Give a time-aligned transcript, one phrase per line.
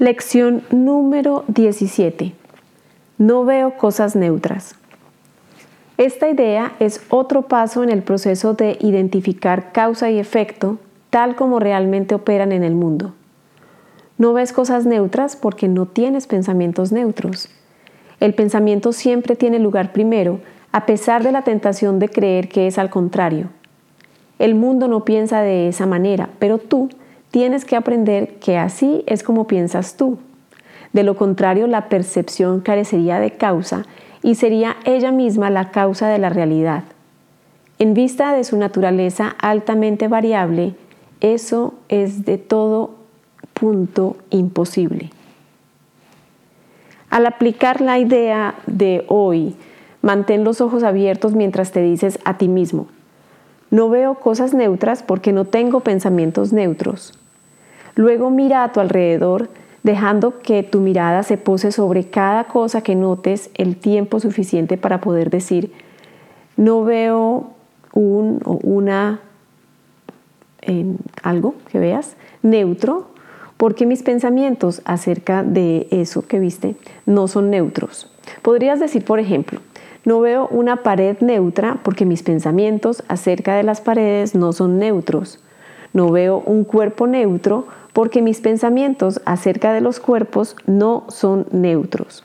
[0.00, 2.32] Lección número 17.
[3.18, 4.74] No veo cosas neutras.
[5.98, 10.78] Esta idea es otro paso en el proceso de identificar causa y efecto
[11.10, 13.12] tal como realmente operan en el mundo.
[14.16, 17.50] No ves cosas neutras porque no tienes pensamientos neutros.
[18.20, 20.40] El pensamiento siempre tiene lugar primero,
[20.72, 23.48] a pesar de la tentación de creer que es al contrario.
[24.38, 26.88] El mundo no piensa de esa manera, pero tú
[27.30, 30.18] tienes que aprender que así es como piensas tú.
[30.92, 33.84] De lo contrario, la percepción carecería de causa
[34.22, 36.84] y sería ella misma la causa de la realidad.
[37.78, 40.74] En vista de su naturaleza altamente variable,
[41.20, 42.94] eso es de todo
[43.54, 45.10] punto imposible.
[47.08, 49.56] Al aplicar la idea de hoy,
[50.02, 52.86] mantén los ojos abiertos mientras te dices a ti mismo,
[53.70, 57.14] no veo cosas neutras porque no tengo pensamientos neutros.
[57.94, 59.48] Luego mira a tu alrededor,
[59.82, 65.00] dejando que tu mirada se pose sobre cada cosa que notes el tiempo suficiente para
[65.00, 65.72] poder decir,
[66.56, 67.50] no veo
[67.92, 69.20] un o una
[70.62, 73.06] en algo que veas neutro,
[73.56, 78.10] porque mis pensamientos acerca de eso que viste no son neutros.
[78.42, 79.60] Podrías decir, por ejemplo,
[80.04, 85.42] no veo una pared neutra porque mis pensamientos acerca de las paredes no son neutros.
[85.92, 92.24] No veo un cuerpo neutro porque mis pensamientos acerca de los cuerpos no son neutros.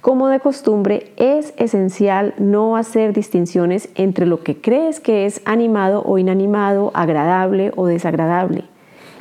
[0.00, 6.02] Como de costumbre, es esencial no hacer distinciones entre lo que crees que es animado
[6.04, 8.64] o inanimado, agradable o desagradable.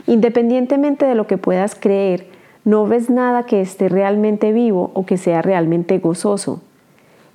[0.08, 2.28] Independientemente de lo que puedas creer,
[2.64, 6.62] no ves nada que esté realmente vivo o que sea realmente gozoso.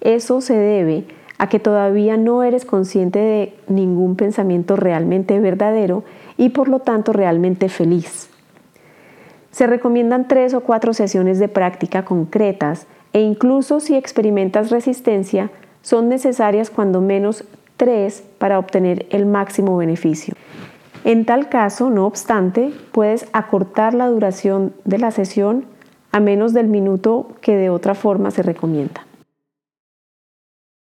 [0.05, 1.07] Eso se debe
[1.39, 6.05] a que todavía no eres consciente de ningún pensamiento realmente verdadero
[6.37, 8.29] y por lo tanto realmente feliz.
[9.51, 15.51] Se recomiendan tres o cuatro sesiones de práctica concretas e incluso si experimentas resistencia,
[15.83, 17.45] son necesarias cuando menos
[17.77, 20.35] tres para obtener el máximo beneficio.
[21.05, 25.67] En tal caso, no obstante, puedes acortar la duración de la sesión
[26.13, 29.07] a menos del minuto que de otra forma se recomienda.